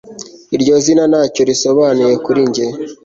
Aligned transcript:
iryo 0.55 0.75
zina 0.83 1.03
ntacyo 1.11 1.41
risobanuye 1.49 2.13
kuri 2.25 2.41
njye 2.49 2.65